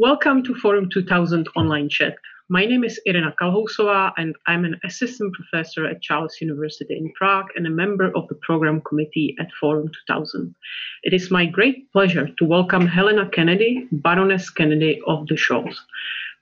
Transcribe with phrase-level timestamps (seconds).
[0.00, 2.14] Welcome to Forum 2000 online chat.
[2.48, 7.48] My name is Irena Kalhousova, and I'm an assistant professor at Charles University in Prague
[7.54, 10.54] and a member of the program committee at Forum 2000.
[11.02, 15.78] It is my great pleasure to welcome Helena Kennedy, Baroness Kennedy of the Shaws.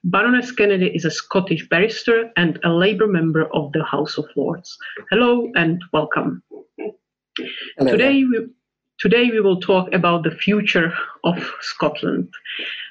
[0.05, 4.79] Baroness Kennedy is a Scottish barrister and a Labour member of the House of Lords.
[5.11, 6.45] Hello and welcome.
[7.77, 7.91] Hello.
[7.91, 8.47] Today we,
[9.01, 10.93] Today we will talk about the future
[11.23, 12.29] of Scotland.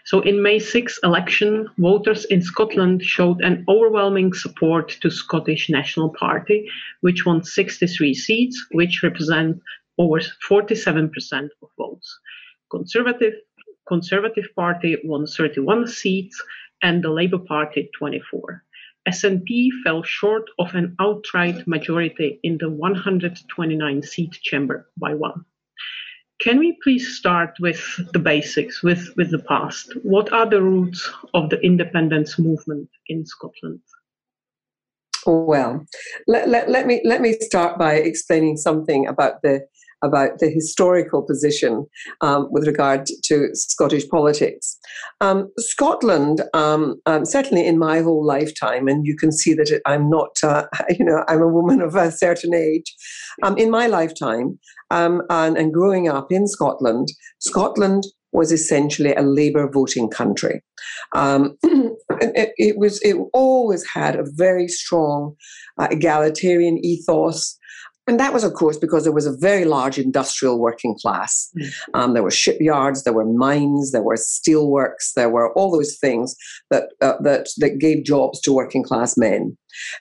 [0.05, 6.13] So in May 6 election, voters in Scotland showed an overwhelming support to Scottish National
[6.13, 6.69] Party,
[7.01, 9.59] which won 63 seats, which represent
[9.97, 12.19] over 47% of votes.
[12.71, 13.33] Conservative
[13.85, 16.41] Conservative Party won 31 seats
[16.83, 18.63] and the Labour Party 24.
[19.09, 25.43] SNP fell short of an outright majority in the 129 seat chamber by one.
[26.39, 27.81] Can we please start with
[28.13, 29.93] the basics, with, with the past?
[30.03, 33.79] What are the roots of the independence movement in Scotland?
[35.25, 35.85] Well,
[36.27, 39.67] let, let, let, me, let me start by explaining something about the
[40.03, 41.85] about the historical position
[42.21, 44.77] um, with regard to Scottish politics.
[45.21, 50.09] Um, Scotland, um, um certainly in my whole lifetime, and you can see that I'm
[50.09, 52.93] not, uh, you know, I'm a woman of a certain age.
[53.43, 54.59] Um, in my lifetime,
[54.89, 57.07] um, and, and growing up in Scotland,
[57.39, 60.61] Scotland was essentially a Labour voting country.
[61.15, 65.35] Um, it, it, was it always had a very strong
[65.79, 67.57] uh, egalitarian ethos.
[68.07, 71.49] And that was, of course, because there was a very large industrial working class.
[71.59, 71.71] Mm.
[71.93, 76.35] Um, there were shipyards, there were mines, there were steelworks, there were all those things
[76.71, 79.57] that uh, that that gave jobs to working class men.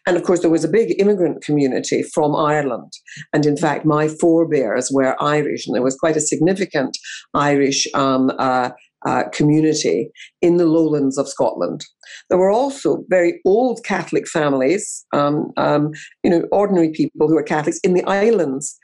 [0.07, 2.93] And of course, there was a big immigrant community from Ireland.
[3.33, 6.97] And in fact, my forebears were Irish, and there was quite a significant
[7.35, 8.71] Irish um, uh,
[9.07, 10.11] uh, community
[10.43, 11.85] in the lowlands of Scotland.
[12.29, 17.43] There were also very old Catholic families, um, um, you know, ordinary people who were
[17.43, 18.77] Catholics in the islands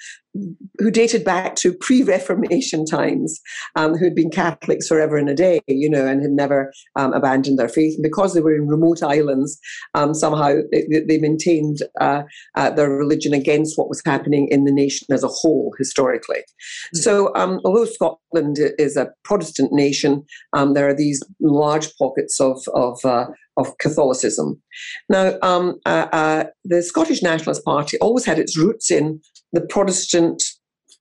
[0.78, 3.41] who dated back to pre-Reformation times,
[3.76, 7.12] um, who had been Catholics forever and a day, you know, and had never um,
[7.12, 7.94] abandoned their faith.
[7.94, 9.59] And because they were in remote islands,
[9.94, 12.22] um, somehow they, they maintained uh,
[12.56, 16.38] uh, their religion against what was happening in the nation as a whole historically.
[16.38, 16.98] Mm-hmm.
[16.98, 22.62] So, um, although Scotland is a Protestant nation, um, there are these large pockets of
[22.75, 23.26] of uh,
[23.56, 24.60] of Catholicism.
[25.09, 29.21] Now, um, uh, uh, the Scottish Nationalist Party always had its roots in
[29.53, 30.43] the Protestant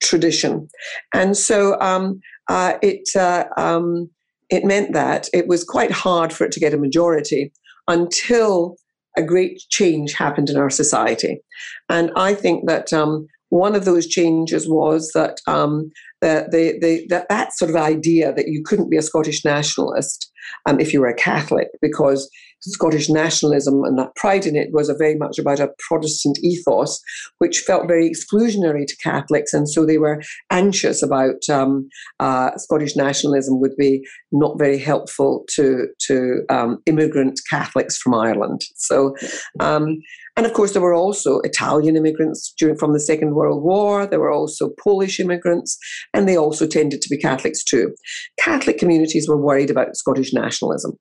[0.02, 0.68] tradition,
[1.14, 2.20] and so um,
[2.50, 4.10] uh, it uh, um,
[4.50, 7.52] it meant that it was quite hard for it to get a majority
[7.88, 8.76] until
[9.18, 11.42] a great change happened in our society,
[11.90, 15.92] and I think that um, one of those changes was that um,
[16.22, 20.32] the, the, the, that, that sort of idea that you couldn't be a Scottish nationalist
[20.66, 22.30] um, if you were a Catholic because
[22.64, 27.00] Scottish nationalism and that pride in it was a very much about a Protestant ethos,
[27.40, 31.90] which felt very exclusionary to Catholics, and so they were anxious about um,
[32.20, 38.62] uh, Scottish nationalism would be not very helpful to to um, immigrant Catholics from Ireland.
[38.76, 39.16] So.
[39.60, 40.00] Um,
[40.42, 44.08] and of course, there were also Italian immigrants during from the Second World War.
[44.08, 45.78] There were also Polish immigrants,
[46.16, 47.94] and they also tended to be Catholics too.
[48.40, 50.94] Catholic communities were worried about Scottish nationalism.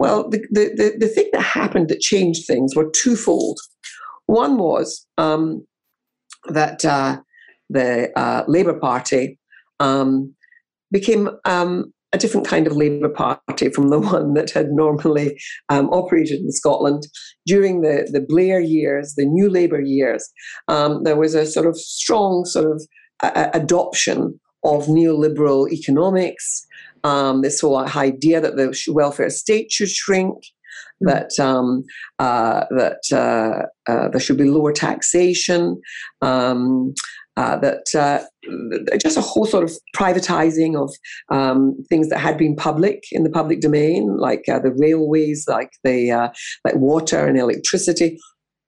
[0.00, 3.58] Well, the, the, the, the thing that happened that changed things were twofold.
[4.24, 5.66] One was um,
[6.48, 7.20] that uh,
[7.68, 9.38] the uh, Labour Party
[9.80, 10.34] um,
[10.90, 15.38] became um, a different kind of Labour Party from the one that had normally
[15.68, 17.06] um, operated in Scotland
[17.46, 20.28] during the, the Blair years, the New Labour years.
[20.68, 22.82] Um, there was a sort of strong sort of
[23.22, 26.66] a- adoption of neoliberal economics,
[27.04, 30.34] um, this whole idea that the welfare state should shrink,
[31.00, 31.08] hmm.
[31.08, 31.84] that um,
[32.18, 35.80] uh, that uh, uh, there should be lower taxation,
[36.22, 36.94] um,
[37.38, 38.18] uh, that uh,
[38.98, 40.92] just a whole sort of privatizing of
[41.30, 45.70] um, things that had been public in the public domain, like uh, the railways, like
[45.84, 46.28] the uh,
[46.64, 48.18] like water and electricity.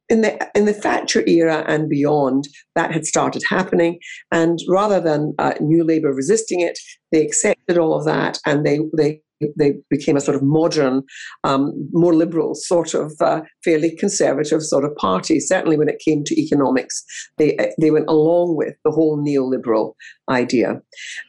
[0.08, 2.44] In the in the Thatcher era and beyond,
[2.76, 3.99] that had started happening,
[4.31, 6.78] and rather than uh, New Labour resisting it,
[7.11, 9.20] they accepted all of that and they they
[9.56, 11.02] they became a sort of modern,
[11.44, 15.40] um, more liberal, sort of uh, fairly conservative sort of party.
[15.40, 17.04] Certainly, when it came to economics,
[17.38, 19.94] they they went along with the whole neoliberal
[20.28, 20.81] idea,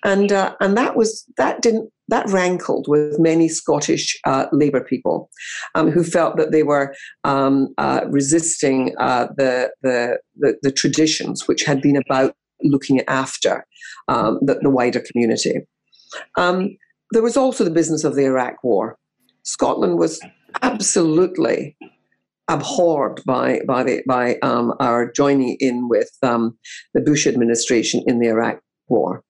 [0.04, 5.30] and uh, and that was that didn't that rankled with many Scottish uh, Labour people
[5.76, 6.94] um, who felt that they were
[7.24, 13.66] um, uh, resisting uh, the, the, the the traditions which had been about looking after
[14.08, 15.62] um, the, the wider community.
[16.38, 16.78] Um,
[17.12, 18.98] there was also the business of the Iraq War.
[19.44, 20.20] Scotland was
[20.62, 21.76] absolutely
[22.48, 26.58] abhorred by by the, by um, our joining in with um,
[26.94, 29.24] the Bush administration in the Iraq War,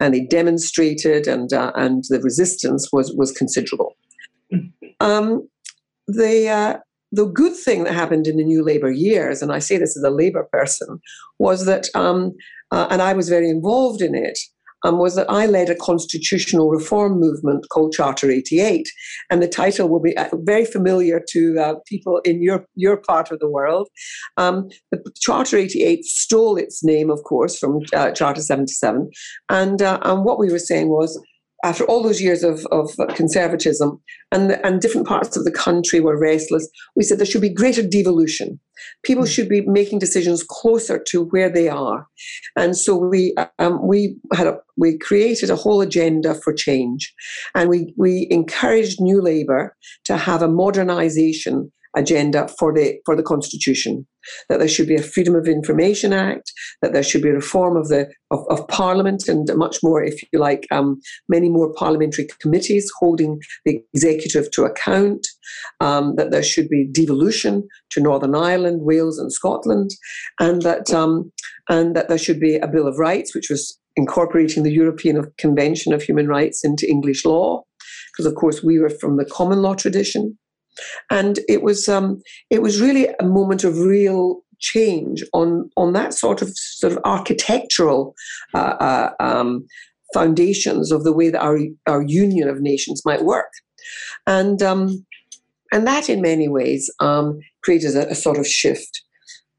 [0.00, 3.96] and they demonstrated, and uh, and the resistance was was considerable.
[5.00, 5.48] Um,
[6.06, 6.78] the uh,
[7.12, 10.02] the good thing that happened in the New Labour years, and I say this as
[10.02, 11.00] a Labour person,
[11.38, 12.34] was that, um,
[12.70, 14.38] uh, and I was very involved in it,
[14.84, 18.88] um, was that I led a constitutional reform movement called Charter 88.
[19.30, 23.30] And the title will be uh, very familiar to uh, people in your, your part
[23.30, 23.88] of the world.
[24.36, 29.10] Um, the Charter 88 stole its name, of course, from uh, Charter 77.
[29.48, 31.20] And, uh, and what we were saying was
[31.64, 34.00] after all those years of, of conservatism
[34.30, 37.82] and, and different parts of the country were restless, we said there should be greater
[37.82, 38.60] devolution.
[39.02, 39.34] People mm.
[39.34, 42.06] should be making decisions closer to where they are.
[42.56, 47.12] And so we, um, we, had a, we created a whole agenda for change.
[47.54, 53.22] And we, we encouraged New Labour to have a modernisation agenda for the for the
[53.22, 54.06] constitution
[54.48, 56.52] that there should be a freedom of information act
[56.82, 60.38] that there should be reform of the of, of parliament and much more if you
[60.38, 65.26] like um, many more parliamentary committees holding the executive to account
[65.80, 69.90] um, that there should be devolution to northern ireland wales and scotland
[70.40, 71.32] and that um,
[71.68, 75.92] and that there should be a bill of rights which was incorporating the european convention
[75.92, 77.62] of human rights into english law.
[78.12, 80.36] Because of course we were from the common law tradition
[81.10, 86.14] and it was um, it was really a moment of real change on on that
[86.14, 88.14] sort of sort of architectural
[88.54, 89.66] uh, uh, um,
[90.12, 93.52] foundations of the way that our our union of nations might work,
[94.26, 95.04] and um,
[95.72, 99.02] and that in many ways um, created a, a, sort of shift.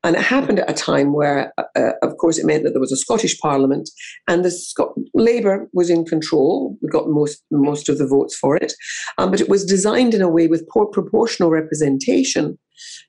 [0.04, 2.80] And it happened at a time where, uh, uh, of course, it meant that there
[2.80, 3.90] was a Scottish Parliament,
[4.30, 6.78] and the Scot- Labour was in control.
[6.82, 8.72] We got most most of the votes for it,
[9.18, 12.58] um, but it was designed in a way with poor proportional representation,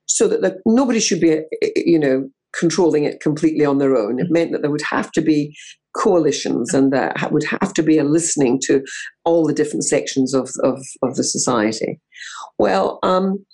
[0.07, 1.43] so that the, nobody should be,
[1.77, 2.29] you know,
[2.59, 4.19] controlling it completely on their own.
[4.19, 5.57] It meant that there would have to be
[5.97, 8.83] coalitions, and there would have to be a listening to
[9.25, 12.01] all the different sections of of, of the society.
[12.59, 12.99] Well.
[13.05, 13.47] Um,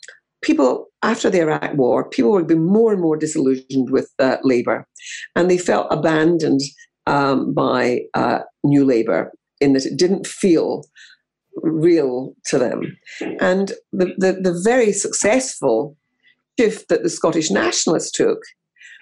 [0.42, 4.86] people after the Iraq War, people were being more and more disillusioned with uh, Labour,
[5.36, 6.60] and they felt abandoned
[7.06, 10.82] um, by uh, New Labour in that it didn't feel
[11.62, 12.98] real to them.
[13.40, 15.96] And the, the, the very successful
[16.58, 18.40] shift that the Scottish nationalists took,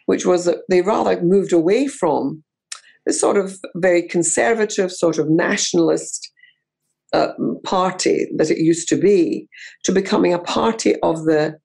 [0.05, 2.45] which was that they rather moved away from
[3.07, 6.31] this sort of very conservative, sort of nationalist
[7.15, 7.33] uh,
[7.65, 9.49] party that it used to be
[9.85, 11.57] to becoming a party of the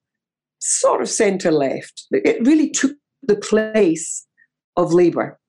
[0.60, 2.06] sort of centre left.
[2.12, 4.26] It really took the place
[4.76, 5.40] of Labour.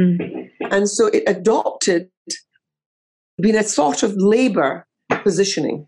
[0.00, 0.48] Mm.
[0.70, 2.08] And so it adopted
[3.40, 4.86] been a sort of Labour
[5.22, 5.86] positioning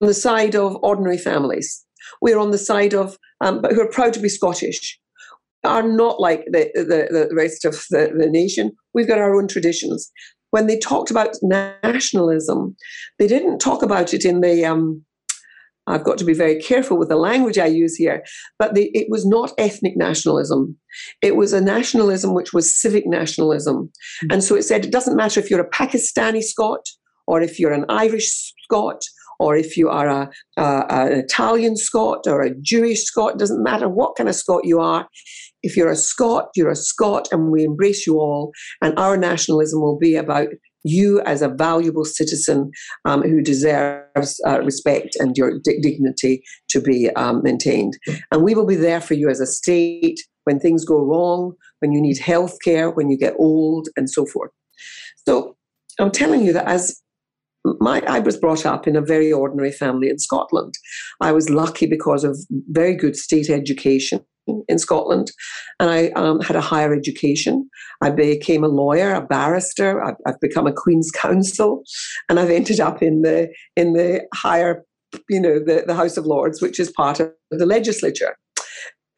[0.00, 1.84] on the side of ordinary families.
[2.20, 4.98] We're on the side of, um, but who are proud to be Scottish,
[5.64, 8.72] are not like the, the, the rest of the, the nation.
[8.94, 10.10] We've got our own traditions
[10.52, 12.76] when they talked about nationalism,
[13.18, 14.64] they didn't talk about it in the.
[14.64, 15.04] Um,
[15.86, 18.24] I've got to be very careful with the language I use here,
[18.58, 20.76] but the, it was not ethnic nationalism.
[21.22, 23.76] It was a nationalism which was civic nationalism.
[23.76, 24.26] Mm-hmm.
[24.32, 26.86] And so it said it doesn't matter if you're a Pakistani Scot
[27.26, 29.02] or if you're an Irish Scot
[29.40, 33.88] or if you are a, a, an Italian Scot or a Jewish Scot, doesn't matter
[33.88, 35.08] what kind of Scot you are.
[35.64, 38.52] If you're a Scot, you're a Scot, and we embrace you all.
[38.80, 40.48] And our nationalism will be about
[40.84, 42.70] you as a valuable citizen
[43.04, 47.96] um, who deserves uh, respect and your d- dignity to be um, maintained.
[48.30, 51.92] And we will be there for you as a state when things go wrong, when
[51.92, 54.50] you need health care, when you get old, and so forth.
[55.26, 55.56] So
[55.98, 57.00] I'm telling you that as
[57.64, 60.74] my, I was brought up in a very ordinary family in Scotland.
[61.20, 62.36] I was lucky because of
[62.70, 64.24] very good state education
[64.68, 65.32] in Scotland,
[65.78, 67.68] and I um, had a higher education.
[68.00, 70.02] I became a lawyer, a barrister.
[70.02, 71.82] I've, I've, become a Queen's Counsel,
[72.28, 74.84] and I've ended up in the in the higher,
[75.28, 78.36] you know, the, the House of Lords, which is part of the legislature.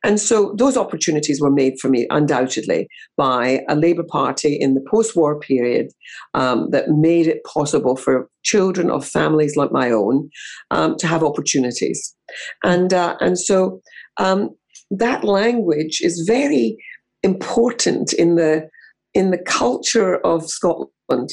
[0.04, 4.84] And so those opportunities were made for me, undoubtedly, by a Labour Party in the
[4.88, 5.90] post war period
[6.34, 10.28] um, that made it possible for children of families like my own
[10.70, 12.14] um, to have opportunities.
[12.62, 13.80] And, uh, and so
[14.18, 14.50] um,
[14.90, 16.76] that language is very
[17.22, 18.68] important in the,
[19.14, 21.30] in the culture of Scotland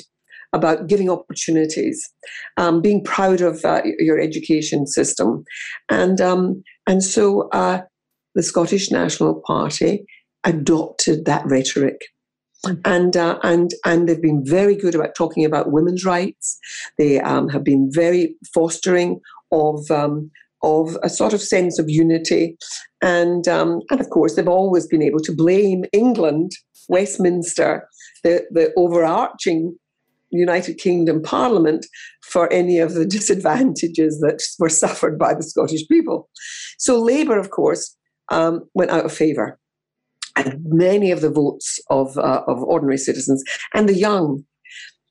[0.53, 2.11] about giving opportunities,
[2.57, 5.43] um, being proud of uh, your education system,
[5.89, 7.81] and um, and so uh,
[8.35, 10.05] the Scottish National Party
[10.43, 12.01] adopted that rhetoric.
[12.85, 16.59] and uh, and and they've been very good about talking about women's rights.
[16.97, 19.19] They um, have been very fostering
[19.51, 20.31] of um,
[20.63, 22.57] of a sort of sense of unity,
[23.01, 26.51] and um, and of course they've always been able to blame England,
[26.89, 27.87] Westminster,
[28.23, 29.75] the the overarching
[30.31, 31.85] United Kingdom Parliament
[32.23, 36.29] for any of the disadvantages that were suffered by the Scottish people.
[36.77, 37.95] So Labour, of course,
[38.31, 39.59] um, went out of favour
[40.35, 44.43] and many of the votes of, uh, of ordinary citizens and the young.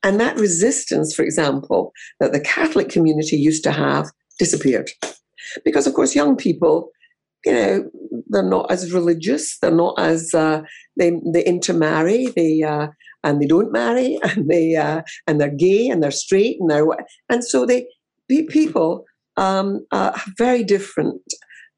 [0.03, 4.89] And that resistance, for example, that the Catholic community used to have disappeared.
[5.65, 6.89] Because, of course, young people,
[7.45, 7.89] you know,
[8.27, 10.61] they're not as religious, they're not as, uh,
[10.97, 12.87] they, they intermarry, they, uh,
[13.23, 16.85] and they don't marry, and they, uh, and they're gay, and they're straight, and they're,
[17.29, 17.85] and so they,
[18.27, 19.05] people
[19.37, 21.21] um, uh, have very different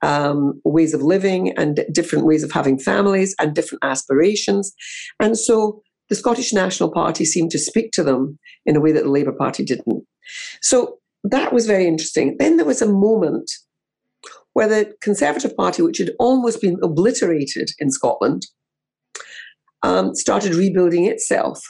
[0.03, 4.73] um, ways of living and different ways of having families and different aspirations.
[5.19, 9.03] And so the Scottish National Party seemed to speak to them in a way that
[9.03, 10.05] the Labour Party didn't.
[10.61, 12.35] So that was very interesting.
[12.37, 13.51] Then there was a moment
[14.53, 18.45] where the Conservative Party, which had almost been obliterated in Scotland,
[19.81, 21.61] um, started rebuilding itself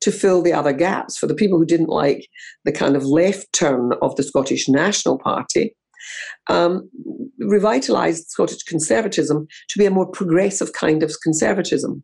[0.00, 2.26] to fill the other gaps for the people who didn't like
[2.64, 5.74] the kind of left turn of the Scottish National Party
[6.48, 6.88] um,
[7.38, 12.02] revitalized Scottish conservatism to be a more progressive kind of conservatism.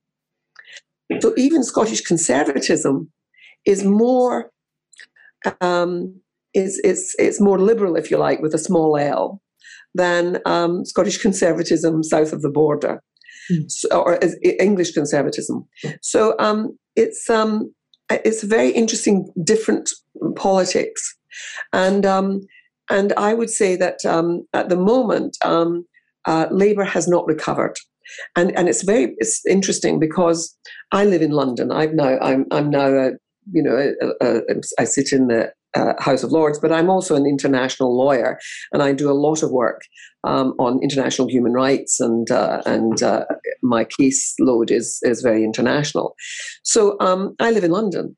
[1.21, 3.11] So even Scottish conservatism
[3.65, 4.51] is more
[5.61, 6.21] um,
[6.59, 9.41] is it's it's more liberal, if you like, with a small L,
[9.95, 13.03] than um, Scottish conservatism south of the border,
[13.51, 13.71] mm.
[13.71, 15.67] so, or English conservatism.
[16.03, 17.73] So um, it's um,
[18.11, 19.91] it's a very interesting, different
[20.37, 21.17] politics,
[21.73, 22.41] and um,
[22.91, 25.87] and I would say that um, at the moment, um,
[26.25, 27.77] uh, Labour has not recovered.
[28.37, 30.57] And, and it's very it's interesting because
[30.93, 31.71] I live in London.
[31.71, 33.11] I'm now I'm I'm now a,
[33.53, 37.15] you know a, a, I sit in the uh, House of Lords, but I'm also
[37.15, 38.39] an international lawyer,
[38.73, 39.83] and I do a lot of work
[40.25, 43.25] um, on international human rights, and uh, and uh,
[43.63, 46.15] my caseload is is very international.
[46.63, 48.17] So um, I live in London,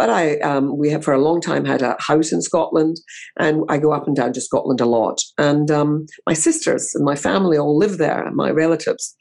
[0.00, 2.96] but I, um, we have for a long time had a house in Scotland,
[3.38, 5.20] and I go up and down to Scotland a lot.
[5.36, 9.14] And um, my sisters and my family all live there, my relatives,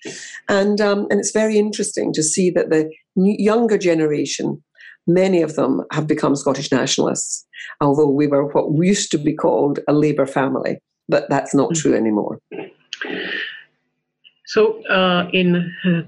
[0.47, 4.63] and um, and it's very interesting to see that the younger generation,
[5.07, 7.45] many of them have become Scottish nationalists,
[7.81, 11.77] although we were what used to be called a Labour family, but that's not mm.
[11.77, 12.39] true anymore.
[14.45, 16.01] So uh, in uh,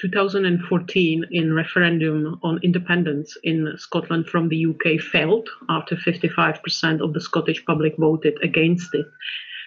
[0.00, 7.20] 2014 in referendum on independence in Scotland from the UK failed after 55% of the
[7.20, 9.06] Scottish public voted against it.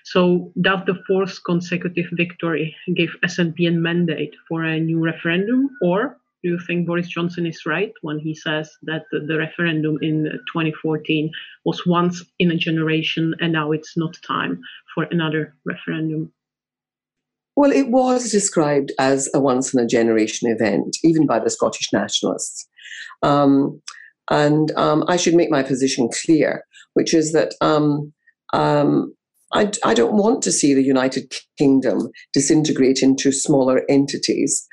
[0.03, 6.17] So does the fourth consecutive victory give SNP a mandate for a new referendum or
[6.43, 10.23] do you think Boris Johnson is right when he says that the, the referendum in
[10.53, 11.29] 2014
[11.65, 14.59] was once in a generation and now it's not time
[14.93, 16.31] for another referendum?
[17.55, 21.91] Well, it was described as a once in a generation event, even by the Scottish
[21.93, 22.67] nationalists.
[23.21, 23.81] Um,
[24.29, 28.13] and um, I should make my position clear, which is that um,
[28.53, 29.13] um
[29.53, 34.65] I, I, don't want to see the United Kingdom disintegrate into smaller entities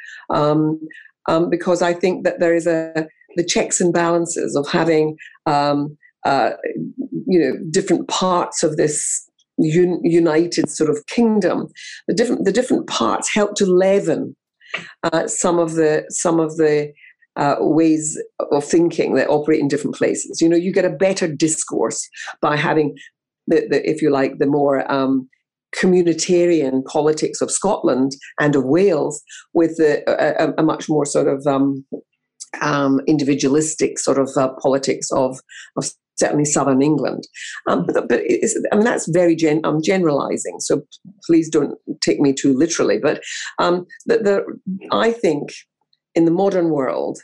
[1.29, 3.07] um, um, because I think that there is a
[3.37, 5.17] the checks and balances of having
[5.47, 6.51] uh,
[7.27, 11.69] you know different parts of this un, united sort of kingdom,
[12.07, 14.35] the different the different parts help to leaven
[15.05, 16.93] uh, some of the some of the
[17.37, 18.21] uh, ways
[18.51, 20.41] of thinking that operate in different places.
[20.41, 22.09] You know, you get a better discourse
[22.43, 22.97] by having
[23.47, 25.29] the, the if you like, the more um,
[25.77, 29.23] communitarian politics of Scotland and of Wales
[29.53, 31.85] with the, a, a, much more sort of um,
[32.61, 35.39] um, individualistic sort of uh, politics of,
[35.77, 37.25] of certainly southern England.
[37.69, 38.23] Um, but but
[38.73, 40.83] I mean, that's very gen- I'm generalizing, so
[41.27, 42.99] please don't take me too literally.
[42.99, 43.23] But
[43.59, 45.51] um, the, the, I think
[46.15, 47.19] in the modern world,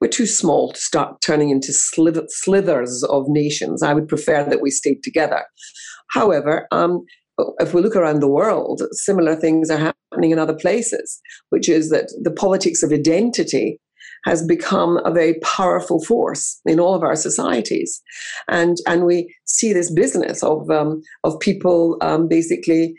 [0.00, 3.82] we're too small to start turning into slith- slithers of nations.
[3.82, 5.44] I would prefer that we stayed together.
[6.10, 7.04] However, um,
[7.58, 11.90] if we look around the world, similar things are happening in other places, which is
[11.90, 13.80] that the politics of identity
[14.24, 18.02] has become a very powerful force in all of our societies,
[18.48, 22.94] and and we see this business of um, of people um, basically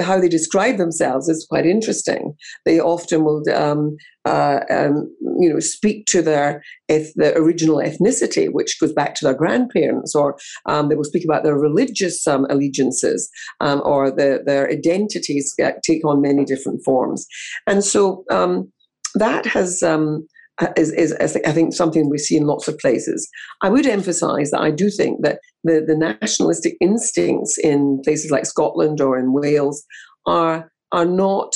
[0.00, 2.34] how they describe themselves is quite interesting.
[2.64, 8.52] They often will, um, uh, um, you know, speak to their eth- the original ethnicity,
[8.52, 12.46] which goes back to their grandparents, or um, they will speak about their religious um,
[12.50, 13.28] allegiances,
[13.60, 17.26] um, or the, their identities take on many different forms.
[17.66, 18.72] And so um,
[19.14, 19.82] that has
[20.76, 21.12] is, is,
[21.46, 23.28] I think something we see in lots of places.
[23.62, 28.46] I would emphasise that I do think that the, the nationalistic instincts in places like
[28.46, 29.84] Scotland or in Wales
[30.26, 31.54] are are not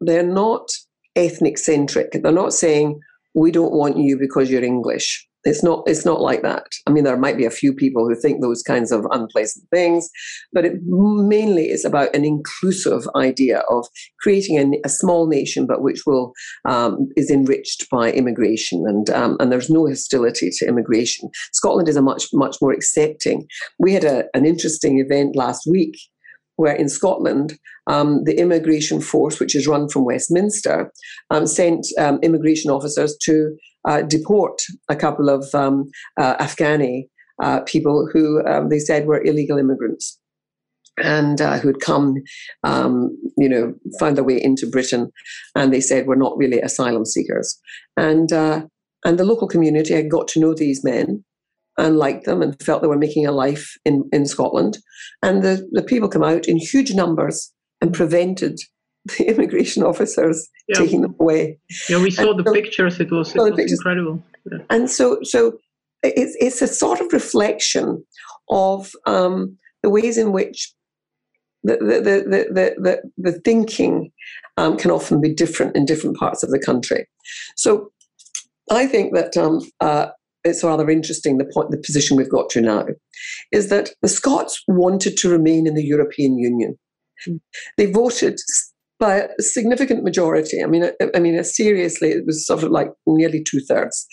[0.00, 0.68] they're not
[1.14, 2.12] ethnic centric.
[2.12, 3.00] They're not saying
[3.34, 5.26] we don't want you because you're English.
[5.46, 5.84] It's not.
[5.86, 6.66] It's not like that.
[6.86, 10.10] I mean, there might be a few people who think those kinds of unpleasant things,
[10.52, 13.86] but it mainly is about an inclusive idea of
[14.20, 16.32] creating a, small nation, but which will
[16.64, 21.30] um, is enriched by immigration, and um, and there's no hostility to immigration.
[21.52, 23.46] Scotland is a much much more accepting.
[23.78, 25.96] We had a, an interesting event last week
[26.56, 30.92] where in Scotland, um, the immigration force, which is run from Westminster,
[31.30, 35.88] um, sent um, immigration officers to uh, deport a couple of um,
[36.18, 37.08] uh, Afghani
[37.42, 40.18] uh, people who um, they said were illegal immigrants
[40.98, 42.14] and uh, who had come,
[42.64, 45.10] um, you know, found their way into Britain,
[45.54, 47.58] and they said were not really asylum seekers,
[47.96, 48.62] and uh,
[49.04, 51.22] and the local community had got to know these men
[51.78, 54.78] and liked them and felt they were making a life in, in Scotland,
[55.22, 57.52] and the, the people come out in huge numbers
[57.86, 58.58] and prevented
[59.04, 60.78] the immigration officers yeah.
[60.78, 61.58] taking them away.
[61.88, 63.00] Yeah, we saw and the so, pictures.
[63.00, 64.22] It was, it was incredible.
[64.50, 64.58] Yeah.
[64.70, 65.58] And so, so
[66.02, 68.04] it's it's a sort of reflection
[68.50, 70.72] of um, the ways in which
[71.62, 74.12] the the the the, the, the thinking
[74.56, 77.06] um, can often be different in different parts of the country.
[77.56, 77.92] So,
[78.70, 79.36] I think that.
[79.36, 80.08] Um, uh,
[80.44, 82.86] it's rather interesting the point the position we've got to now
[83.50, 86.78] is that the Scots wanted to remain in the European Union.
[87.76, 88.38] They voted
[88.98, 90.62] by a significant majority.
[90.62, 94.06] I mean, I mean, seriously, it was sort of like nearly two thirds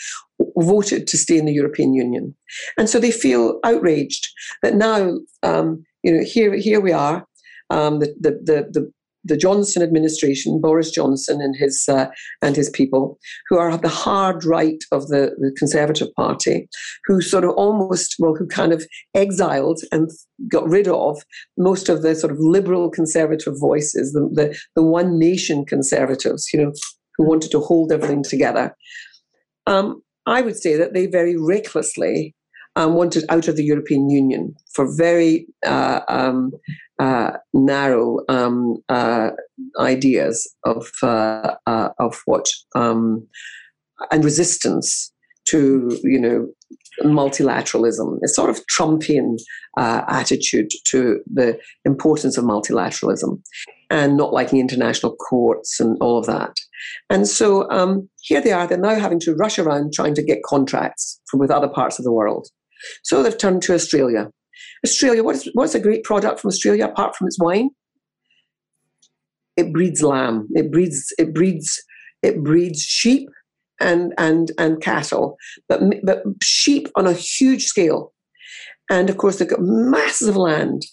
[0.57, 2.35] voted to stay in the European Union,
[2.77, 4.27] and so they feel outraged
[4.61, 7.25] that now, um, you know, here here we are.
[7.69, 8.91] Um, the, the, the, the
[9.23, 12.07] the Johnson administration, Boris Johnson and his uh,
[12.41, 16.67] and his people, who are the hard right of the, the Conservative Party,
[17.05, 20.09] who sort of almost well, who kind of exiled and
[20.49, 21.21] got rid of
[21.57, 26.61] most of the sort of liberal conservative voices, the the, the one nation conservatives, you
[26.61, 26.73] know,
[27.17, 28.75] who wanted to hold everything together.
[29.67, 32.35] Um, I would say that they very recklessly
[32.75, 36.51] um, wanted out of the European Union for very uh, um,
[36.99, 39.31] uh, narrow um, uh,
[39.79, 43.27] ideas of uh, uh, of what um,
[44.11, 45.11] and resistance
[45.45, 46.47] to you know
[47.01, 49.37] multilateralism, a sort of Trumpian
[49.77, 53.41] uh, attitude to the importance of multilateralism,
[53.89, 56.55] and not liking international courts and all of that.
[57.09, 60.43] And so um, here they are; they're now having to rush around trying to get
[60.43, 62.47] contracts from with other parts of the world.
[63.03, 64.29] So they've turned to Australia.
[64.85, 67.69] Australia, what is, what's a great product from Australia apart from its wine?
[69.55, 70.47] It breeds lamb.
[70.53, 71.13] It breeds.
[71.17, 71.81] It breeds.
[72.21, 73.29] It breeds sheep
[73.79, 78.13] and and and cattle, but but sheep on a huge scale,
[78.89, 80.83] and of course they've got massive land.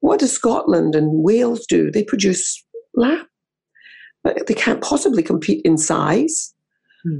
[0.00, 1.90] What does Scotland and Wales do?
[1.90, 2.62] They produce
[2.94, 3.26] lamb,
[4.22, 6.52] but they can't possibly compete in size.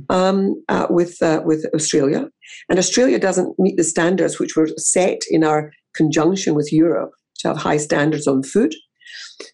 [0.08, 2.28] Um, uh, with uh, with Australia,
[2.68, 7.48] and Australia doesn't meet the standards which were set in our conjunction with Europe to
[7.48, 8.74] have high standards on food.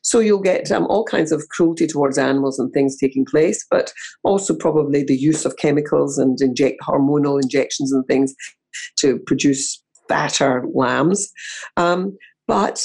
[0.03, 3.93] So you'll get um, all kinds of cruelty towards animals and things taking place, but
[4.23, 8.35] also probably the use of chemicals and inject hormonal injections and things
[8.99, 11.31] to produce fatter lambs.
[11.77, 12.17] Um,
[12.47, 12.85] but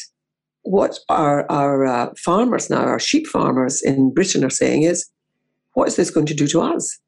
[0.63, 5.09] what our, our uh, farmers now, our sheep farmers in Britain are saying is,
[5.73, 6.99] what is this going to do to us?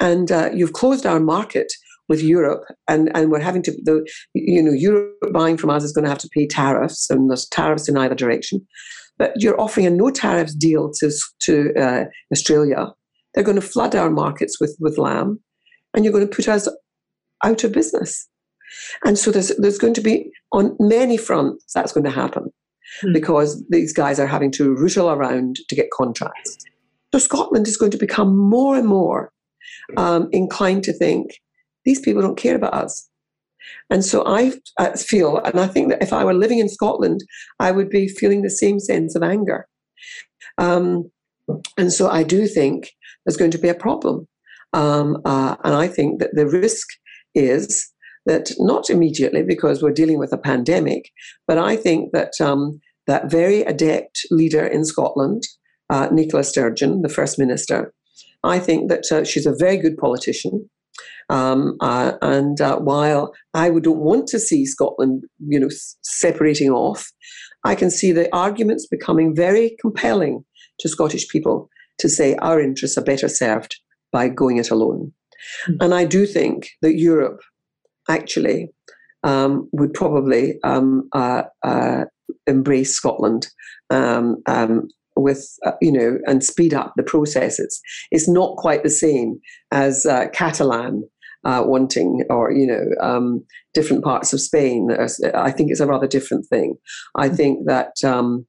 [0.00, 1.72] And uh, you've closed our market
[2.08, 5.92] with Europe, and, and we're having to, the, you know, Europe buying from us is
[5.92, 8.66] going to have to pay tariffs, and there's tariffs in either direction.
[9.18, 11.10] But you're offering a no tariffs deal to,
[11.42, 12.92] to uh, Australia.
[13.34, 15.40] They're going to flood our markets with, with lamb,
[15.94, 16.68] and you're going to put us
[17.42, 18.28] out of business.
[19.04, 22.52] And so there's, there's going to be, on many fronts, that's going to happen
[23.02, 23.12] hmm.
[23.12, 26.56] because these guys are having to rootle around to get contracts.
[27.12, 29.32] So Scotland is going to become more and more
[29.96, 31.30] um, inclined to think
[31.84, 33.08] these people don't care about us.
[33.90, 34.52] And so I
[34.96, 37.24] feel, and I think that if I were living in Scotland,
[37.58, 39.66] I would be feeling the same sense of anger.
[40.58, 41.10] Um,
[41.76, 42.90] and so I do think
[43.24, 44.28] there's going to be a problem.
[44.72, 46.86] Um, uh, and I think that the risk
[47.34, 47.90] is
[48.26, 51.10] that not immediately because we're dealing with a pandemic,
[51.46, 55.44] but I think that um, that very adept leader in Scotland,
[55.90, 57.92] uh, Nicola Sturgeon, the First Minister,
[58.46, 60.68] I think that uh, she's a very good politician.
[61.28, 65.68] Um, uh, and uh, while I don't want to see Scotland, you know,
[66.02, 67.10] separating off,
[67.64, 70.44] I can see the arguments becoming very compelling
[70.78, 73.76] to Scottish people to say our interests are better served
[74.12, 75.12] by going it alone.
[75.68, 75.82] Mm-hmm.
[75.82, 77.40] And I do think that Europe
[78.08, 78.68] actually
[79.24, 82.04] um, would probably um, uh, uh,
[82.46, 83.48] embrace Scotland
[83.90, 87.80] um, um with, uh, you know, and speed up the processes.
[88.10, 89.40] It's not quite the same
[89.72, 91.08] as uh, Catalan
[91.44, 94.90] uh, wanting, or you know, um, different parts of Spain.
[95.34, 96.74] I think it's a rather different thing.
[97.14, 97.36] I mm-hmm.
[97.36, 98.46] think that um,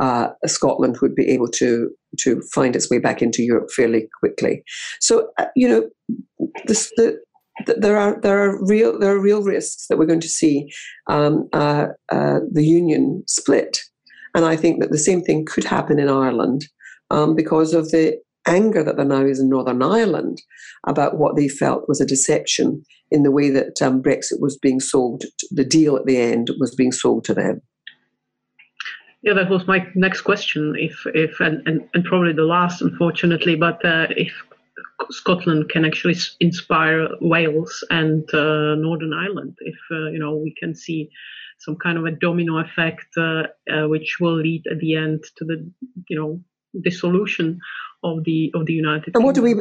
[0.00, 4.62] uh, Scotland would be able to to find its way back into Europe fairly quickly.
[5.00, 7.18] So uh, you know, this, the,
[7.66, 10.70] the, there are there are real there are real risks that we're going to see
[11.08, 13.80] um, uh, uh, the union split,
[14.34, 16.66] and I think that the same thing could happen in Ireland
[17.10, 20.40] um, because of the anger that there now is in Northern Ireland
[20.86, 24.80] about what they felt was a deception in the way that um, Brexit was being
[24.80, 27.60] sold, the deal at the end was being sold to them.
[29.22, 30.74] Yeah, that was my next question.
[30.78, 34.32] If, if, and, and, and probably the last, unfortunately, but uh, if
[35.10, 40.74] Scotland can actually inspire Wales and uh, Northern Ireland, if uh, you know we can
[40.74, 41.10] see
[41.60, 45.44] some kind of a domino effect, uh, uh, which will lead at the end to
[45.44, 45.70] the
[46.08, 46.40] you know
[46.82, 47.60] dissolution
[48.02, 49.14] of the of the United.
[49.14, 49.54] And what do we?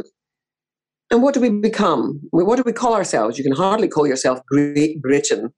[1.12, 2.22] And what do we become?
[2.32, 3.38] What do we call ourselves?
[3.38, 5.54] You can hardly call yourself Great Britain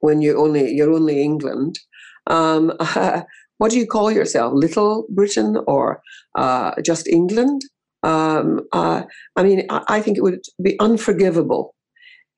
[0.00, 1.78] when you only you're only England.
[2.26, 3.22] Um, uh,
[3.58, 4.52] what do you call yourself?
[4.54, 6.00] Little Britain or
[6.36, 7.62] uh, just England?
[8.04, 9.02] Um, uh,
[9.34, 11.74] I mean, I, I, think it would be unforgivable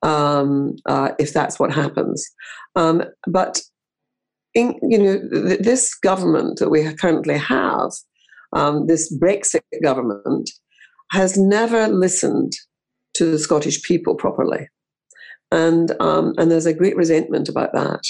[0.02, 2.28] um, uh, if that's what happens.
[2.76, 3.60] Um, but
[4.54, 7.90] in, you know, th- this government that we currently have
[8.52, 10.50] um, this Brexit government
[11.12, 12.52] has never listened
[13.14, 14.68] to the Scottish people properly.
[15.52, 18.02] And, um, and there's a great resentment about that.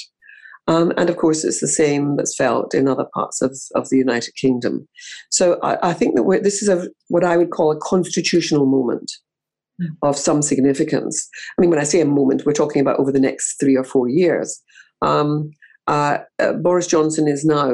[0.69, 3.97] Um, and of course, it's the same that's felt in other parts of, of the
[3.97, 4.87] United Kingdom.
[5.31, 9.11] So I, I think that this is a, what I would call a constitutional moment.
[10.03, 11.29] Of some significance.
[11.59, 13.85] I mean, when I say a moment, we're talking about over the next three or
[13.85, 14.61] four years.
[15.03, 15.51] Um,
[15.87, 17.73] uh, uh, Boris Johnson is now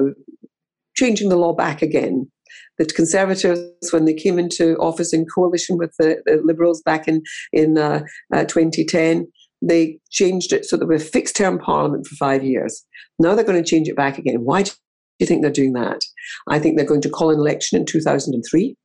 [0.94, 2.30] changing the law back again
[2.78, 7.22] the Conservatives, when they came into office in coalition with the, the Liberals back in
[7.52, 8.02] in uh,
[8.34, 9.26] uh, 2010,
[9.62, 12.84] they changed it so that we have fixed term parliament for five years.
[13.18, 14.44] Now they're going to change it back again.
[14.44, 14.72] Why do
[15.18, 16.00] you think they're doing that?
[16.48, 18.76] I think they're going to call an election in 2003,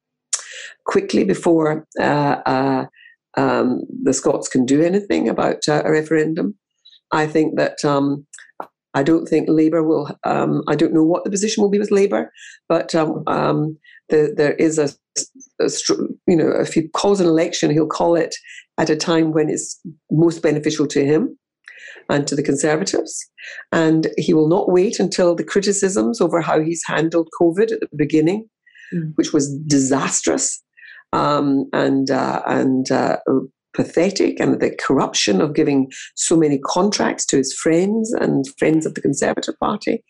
[0.85, 2.85] quickly before uh, uh,
[3.37, 6.55] um, the Scots can do anything about uh, a referendum.
[7.11, 8.25] I think that um,
[8.93, 10.17] I don't think Labour will.
[10.25, 12.31] Um, I don't know what the position will be with Labour,
[12.67, 13.77] but um, um,
[14.09, 14.89] the, there is a,
[15.61, 15.69] a,
[16.27, 18.35] you know, if he calls an election, he'll call it
[18.77, 21.37] at a time when it's most beneficial to him
[22.09, 23.29] and to the Conservatives,
[23.71, 27.89] and he will not wait until the criticisms over how he's handled COVID at the
[27.95, 28.47] beginning,
[28.93, 29.13] mm.
[29.15, 30.61] which was disastrous,
[31.13, 33.17] um, and uh, and uh,
[33.73, 38.95] pathetic and the corruption of giving so many contracts to his friends and friends of
[38.95, 40.03] the Conservative Party.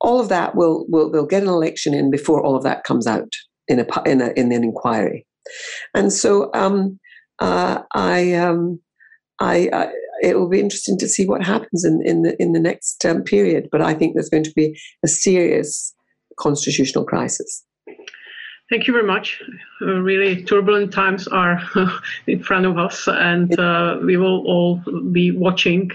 [0.00, 3.06] All of that will will they'll get an election in before all of that comes
[3.06, 3.32] out
[3.68, 5.26] in a in a in an inquiry,
[5.94, 6.98] and so um,
[7.38, 8.80] uh, I, um,
[9.40, 9.92] I, I
[10.22, 13.22] it will be interesting to see what happens in in the in the next um,
[13.22, 13.68] period.
[13.70, 15.94] But I think there's going to be a serious
[16.38, 17.64] constitutional crisis.
[18.70, 19.42] Thank you very much.
[19.82, 21.60] Uh, really turbulent times are
[22.26, 25.90] in front of us, and uh, we will all be watching.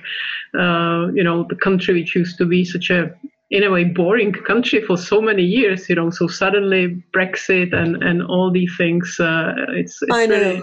[0.53, 3.11] Uh, you know, the country which used to be such a
[3.51, 8.03] in a way boring country for so many years you know so suddenly brexit and
[8.03, 10.61] and all these things uh, it's, it's very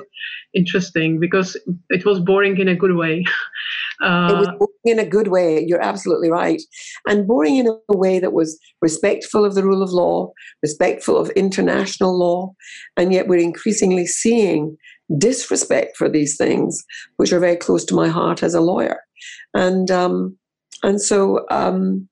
[0.54, 1.56] interesting because
[1.90, 3.24] it was boring in a good way
[4.02, 6.62] uh, it was boring in a good way you're absolutely right
[7.06, 10.30] and boring in a way that was respectful of the rule of law
[10.62, 12.52] respectful of international law
[12.96, 14.76] and yet we're increasingly seeing
[15.18, 16.84] disrespect for these things
[17.16, 19.00] which are very close to my heart as a lawyer
[19.54, 20.36] and um,
[20.82, 22.08] and so um,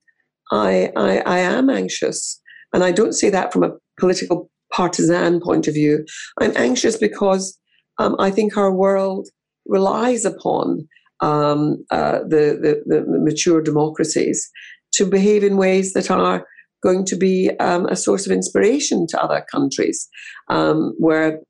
[0.51, 2.40] I, I, I am anxious.
[2.73, 6.05] And I don't say that from a political partisan point of view.
[6.40, 7.59] I'm anxious because
[7.99, 9.29] um, I think our world
[9.66, 10.88] relies upon
[11.25, 14.51] um, uh, the, the, the, mature democracies
[14.93, 16.47] to behave in ways that are
[16.83, 20.07] going to be um, a source of inspiration to other countries
[20.51, 21.41] um, where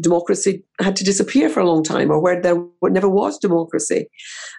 [0.00, 4.06] democracy had to disappear for a long time or where there never was democracy.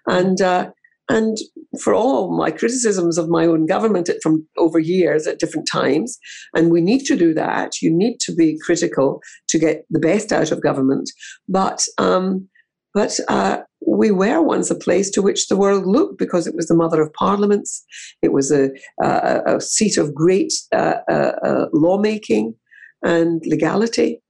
[0.06, 0.72] And uh,
[1.12, 1.38] and
[1.82, 6.20] for all my criticisms of my own government from over years at different times,
[6.54, 7.82] and we need to do that.
[7.82, 11.10] You need to be critical to get the best out of government.
[11.48, 12.48] But um,
[12.94, 16.68] but uh, we were once a place to which the world looked because it was
[16.68, 17.84] the mother of parliaments.
[18.22, 18.70] It was a,
[19.02, 22.56] a, a seat of great uh, uh, uh lawmaking
[23.04, 24.22] and legality.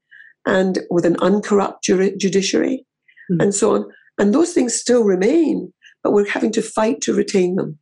[0.46, 2.86] and with an uncorrupt judiciary
[3.32, 3.42] mm.
[3.42, 3.86] and so on.
[4.18, 5.72] And those things still remain,
[6.04, 7.78] but we're having to fight to retain them.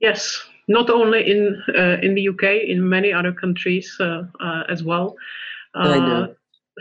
[0.00, 4.82] Yes, not only in uh, in the UK, in many other countries uh, uh, as
[4.82, 5.16] well.
[5.74, 6.34] I know.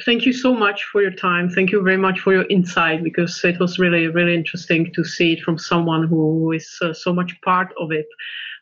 [0.05, 1.49] Thank you so much for your time.
[1.49, 5.33] Thank you very much for your insight because it was really, really interesting to see
[5.33, 8.07] it from someone who is uh, so much part of it.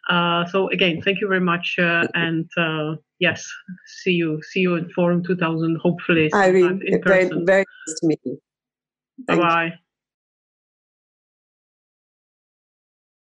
[0.10, 3.50] Uh, so again, thank you very much, uh, and uh, yes,
[3.86, 5.78] see you, see you in Forum 2000.
[5.82, 8.40] Hopefully, Irene, very, very nice to meet you.
[9.28, 9.74] Bye bye.